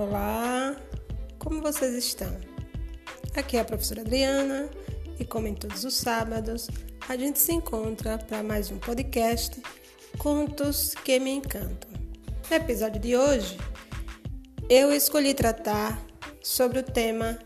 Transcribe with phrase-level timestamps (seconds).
[0.00, 0.74] Olá,
[1.38, 2.34] como vocês estão?
[3.36, 4.70] Aqui é a professora Adriana
[5.18, 6.68] e, como em todos os sábados,
[7.06, 9.60] a gente se encontra para mais um podcast
[10.16, 11.90] Contos que me encantam.
[12.48, 13.58] No episódio de hoje,
[14.70, 16.02] eu escolhi tratar
[16.42, 17.38] sobre o tema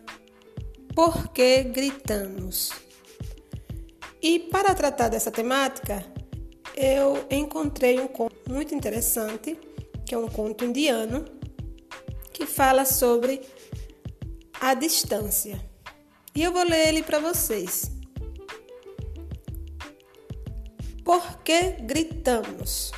[0.95, 2.71] Por que gritamos?
[4.23, 6.07] E para tratar dessa temática,
[6.77, 9.59] eu encontrei um conto muito interessante,
[10.07, 11.34] que é um conto indiano
[12.35, 13.41] que fala sobre
[14.61, 15.59] a distância.
[16.35, 17.91] E eu vou ler ele para vocês.
[21.05, 22.91] Por que gritamos?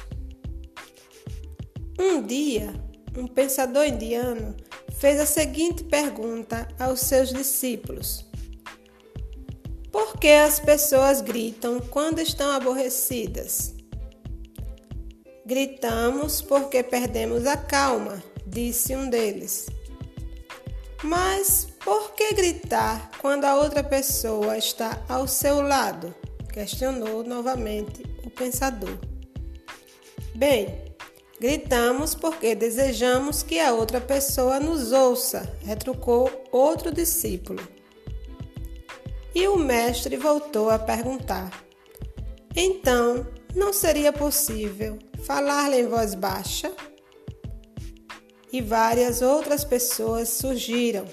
[1.99, 2.73] Um dia,
[3.17, 4.57] um pensador indiano
[4.99, 8.25] fez a seguinte pergunta aos seus discípulos:
[9.93, 13.75] Por que as pessoas gritam quando estão aborrecidas?
[15.45, 19.67] Gritamos porque perdemos a calma disse um deles.
[21.03, 26.15] Mas por que gritar quando a outra pessoa está ao seu lado?
[26.57, 28.99] questionou novamente o pensador.
[30.35, 30.97] Bem,
[31.39, 37.63] gritamos porque desejamos que a outra pessoa nos ouça, retrucou outro discípulo.
[39.35, 41.63] E o mestre voltou a perguntar:
[42.57, 46.73] Então, não seria possível falar-lhe em voz baixa?
[48.53, 51.05] E várias outras pessoas surgiram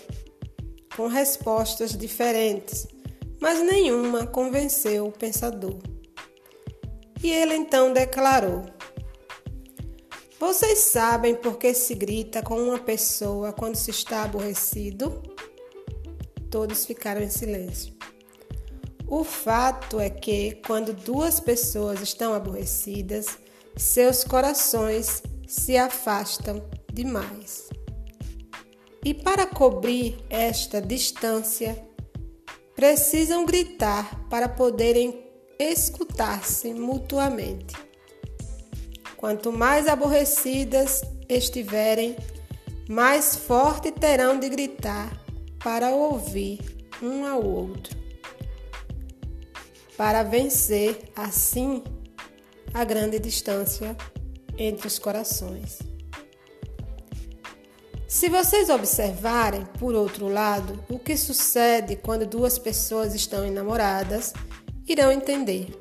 [0.95, 2.87] com respostas diferentes,
[3.39, 5.77] mas nenhuma convenceu o pensador.
[7.23, 8.63] E ele então declarou:
[10.39, 15.23] Vocês sabem por que se grita com uma pessoa quando se está aborrecido?
[16.49, 17.93] Todos ficaram em silêncio.
[19.07, 23.37] O fato é que, quando duas pessoas estão aborrecidas,
[23.75, 27.69] seus corações se afastam demais.
[29.03, 31.83] E para cobrir esta distância,
[32.75, 35.27] precisam gritar para poderem
[35.59, 37.75] escutar-se mutuamente.
[39.17, 42.15] Quanto mais aborrecidas estiverem,
[42.89, 45.17] mais forte terão de gritar
[45.63, 46.59] para ouvir
[47.01, 47.97] um ao outro,
[49.95, 51.83] para vencer assim
[52.73, 53.95] a grande distância
[54.57, 55.92] entre os corações.
[58.13, 64.33] Se vocês observarem, por outro lado, o que sucede quando duas pessoas estão enamoradas,
[64.87, 65.75] irão entender.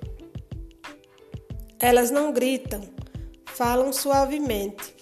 [1.79, 2.81] Elas não gritam,
[3.45, 4.95] falam suavemente.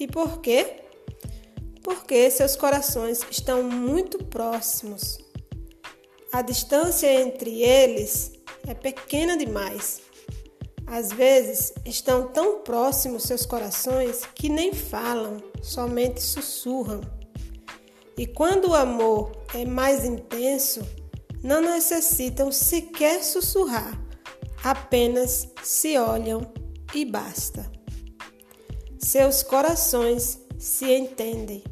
[0.00, 0.84] E por quê?
[1.82, 5.18] Porque seus corações estão muito próximos.
[6.32, 8.32] A distância entre eles
[8.66, 10.00] é pequena demais.
[10.90, 17.00] Às vezes estão tão próximos seus corações que nem falam, somente sussurram.
[18.18, 20.82] E quando o amor é mais intenso,
[21.44, 23.96] não necessitam sequer sussurrar,
[24.64, 26.52] apenas se olham
[26.92, 27.70] e basta.
[28.98, 31.62] Seus corações se entendem.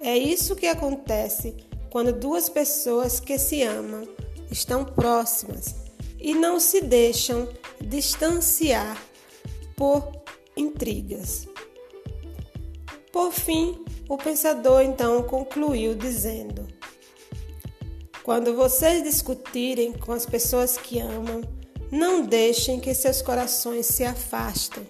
[0.00, 1.54] É isso que acontece
[1.88, 4.08] quando duas pessoas que se amam
[4.50, 5.89] estão próximas
[6.20, 7.48] e não se deixam
[7.80, 9.02] distanciar
[9.76, 10.12] por
[10.56, 11.48] intrigas.
[13.12, 16.66] Por fim, o pensador então concluiu dizendo:
[18.22, 21.42] Quando vocês discutirem com as pessoas que amam,
[21.90, 24.86] não deixem que seus corações se afastem.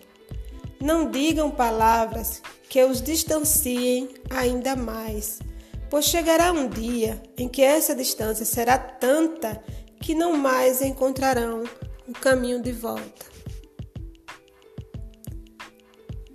[0.80, 5.40] Não digam palavras que os distanciem ainda mais,
[5.88, 9.62] pois chegará um dia em que essa distância será tanta
[10.00, 11.64] que não mais encontrarão
[12.08, 13.26] o caminho de volta.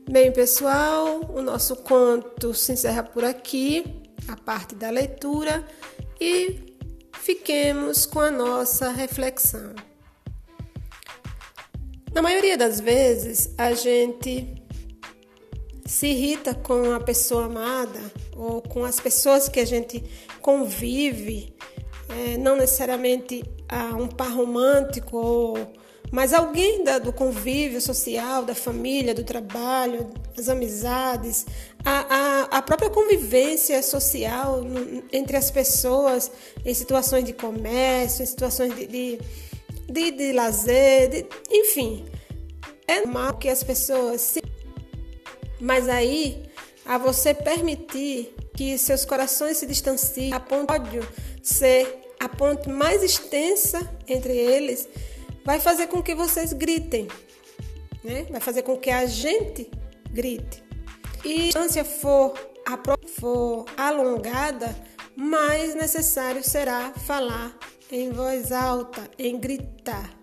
[0.09, 3.83] Bem, pessoal, o nosso conto se encerra por aqui,
[4.27, 5.65] a parte da leitura,
[6.21, 6.73] e
[7.13, 9.73] fiquemos com a nossa reflexão.
[12.13, 14.63] Na maioria das vezes, a gente
[15.85, 17.99] se irrita com a pessoa amada
[18.35, 20.03] ou com as pessoas que a gente
[20.39, 21.55] convive,
[22.09, 25.73] é, não necessariamente a um par romântico ou
[26.11, 31.45] mas alguém da, do convívio social, da família, do trabalho, das amizades,
[31.83, 36.31] a, a, a própria convivência social no, entre as pessoas
[36.63, 39.19] em situações de comércio, em situações de, de,
[39.89, 42.05] de, de lazer, de, enfim.
[42.87, 44.43] É normal que as pessoas se.
[45.59, 46.43] Mas aí,
[46.85, 51.01] a você permitir que seus corações se distanciem, a ponto de
[51.41, 54.89] ser a ponte mais extensa entre eles
[55.43, 57.07] vai fazer com que vocês gritem,
[58.03, 58.25] né?
[58.31, 59.69] Vai fazer com que a gente
[60.09, 60.63] grite.
[61.23, 62.33] E se a distância for
[63.19, 64.75] for alongada,
[65.15, 67.55] mais necessário será falar
[67.91, 70.17] em voz alta, em gritar.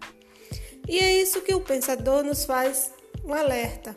[0.89, 2.91] E é isso que o pensador nos faz
[3.25, 3.95] um alerta.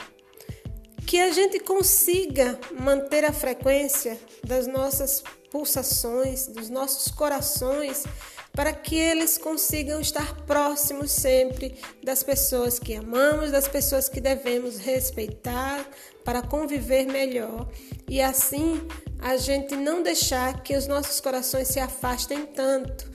[1.05, 8.03] Que a gente consiga manter a frequência das nossas pulsações, dos nossos corações,
[8.51, 14.77] para que eles consigam estar próximos sempre das pessoas que amamos, das pessoas que devemos
[14.77, 15.85] respeitar,
[16.25, 17.69] para conviver melhor
[18.09, 18.81] e assim
[19.19, 23.11] a gente não deixar que os nossos corações se afastem tanto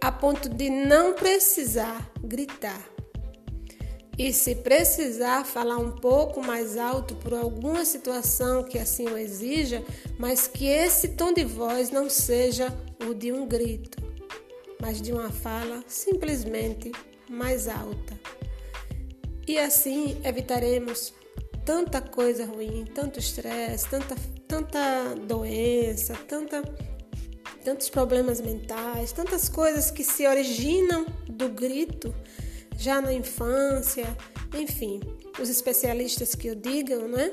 [0.00, 2.93] a ponto de não precisar gritar.
[4.16, 9.82] E se precisar falar um pouco mais alto por alguma situação que assim o exija,
[10.18, 12.72] mas que esse tom de voz não seja
[13.08, 13.98] o de um grito,
[14.80, 16.92] mas de uma fala simplesmente
[17.28, 18.18] mais alta.
[19.48, 21.12] E assim evitaremos
[21.64, 24.14] tanta coisa ruim, tanto estresse, tanta,
[24.46, 26.62] tanta doença, tanta,
[27.64, 32.14] tantos problemas mentais, tantas coisas que se originam do grito
[32.76, 34.16] já na infância,
[34.58, 35.00] enfim,
[35.40, 37.30] os especialistas que o digam, né?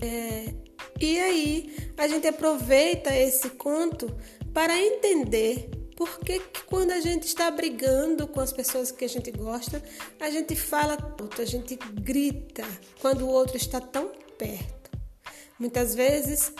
[0.00, 0.54] É,
[1.00, 4.14] e aí a gente aproveita esse conto
[4.52, 9.30] para entender por que, quando a gente está brigando com as pessoas que a gente
[9.30, 9.82] gosta,
[10.20, 12.64] a gente fala tanto, a gente grita
[13.00, 14.90] quando o outro está tão perto?
[15.58, 16.52] Muitas vezes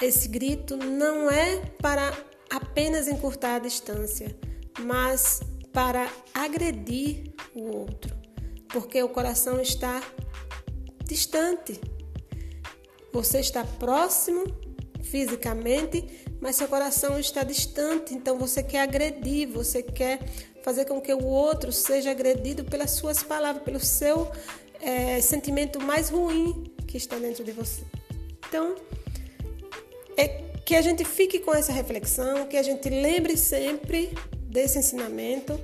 [0.00, 2.12] esse grito não é para
[2.50, 4.36] apenas encurtar a distância,
[4.80, 5.40] mas
[5.76, 8.16] para agredir o outro,
[8.70, 10.02] porque o coração está
[11.04, 11.78] distante.
[13.12, 14.46] Você está próximo
[15.02, 20.20] fisicamente, mas seu coração está distante, então você quer agredir, você quer
[20.62, 24.32] fazer com que o outro seja agredido pelas suas palavras, pelo seu
[24.80, 27.82] é, sentimento mais ruim que está dentro de você.
[28.48, 28.76] Então,
[30.16, 30.26] é
[30.64, 34.14] que a gente fique com essa reflexão, que a gente lembre sempre
[34.56, 35.60] desse ensinamento,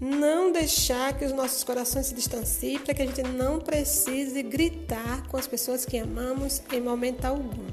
[0.00, 5.26] não deixar que os nossos corações se distanciem, para que a gente não precise gritar
[5.26, 7.66] com as pessoas que amamos em momento algum.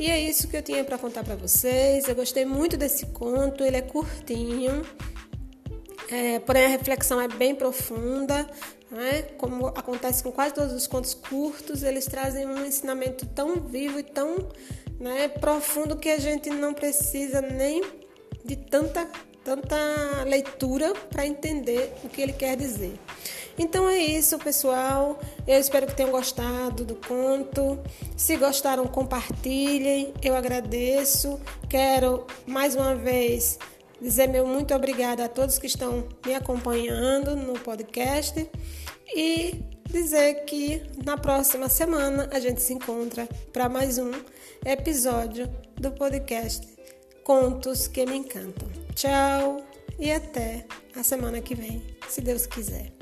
[0.00, 2.08] E é isso que eu tinha para contar para vocês.
[2.08, 4.82] Eu gostei muito desse conto, ele é curtinho,
[6.10, 8.50] é, porém a reflexão é bem profunda.
[8.90, 9.22] Né?
[9.38, 14.02] Como acontece com quase todos os contos curtos, eles trazem um ensinamento tão vivo e
[14.02, 14.48] tão
[14.98, 17.82] né, profundo que a gente não precisa nem
[18.44, 19.06] de tanta,
[19.48, 22.92] tanta leitura para entender o que ele quer dizer.
[23.58, 25.18] Então é isso, pessoal.
[25.46, 27.78] Eu espero que tenham gostado do conto.
[28.14, 30.12] Se gostaram, compartilhem.
[30.22, 31.40] Eu agradeço.
[31.68, 33.58] Quero mais uma vez
[34.00, 38.48] dizer meu muito obrigada a todos que estão me acompanhando no podcast
[39.16, 44.12] e dizer que na próxima semana a gente se encontra para mais um
[44.64, 46.68] episódio do podcast
[47.24, 48.87] Contos que me encantam.
[48.98, 49.64] Tchau
[49.96, 50.66] e até
[50.96, 52.97] a semana que vem, se Deus quiser.